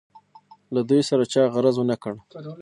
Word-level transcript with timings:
له 0.73 0.81
دوی 0.89 1.01
سره 1.09 1.23
چا 1.33 1.43
غرض 1.53 1.75
ونه 1.79 1.95
کړ. 2.03 2.13